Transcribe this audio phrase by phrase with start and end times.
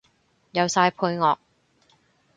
[0.53, 1.37] 有晒配樂